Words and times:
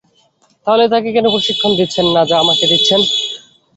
তাহলে 0.67 0.85
তাকে 0.93 1.09
কেন 1.11 1.25
প্রশিক্ষণ 1.33 1.71
দিচ্ছেন 1.79 2.05
না 2.15 2.21
যা 2.29 2.35
আমাকে 2.43 2.65
দিচ্ছেন? 2.71 3.01